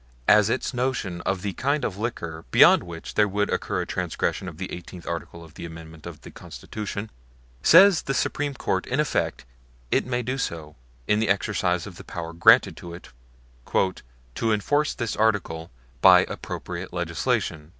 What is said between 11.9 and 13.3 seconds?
the power granted to it